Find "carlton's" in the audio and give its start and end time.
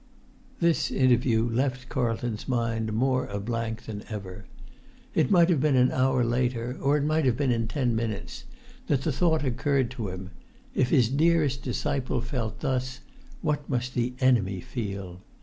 1.87-2.47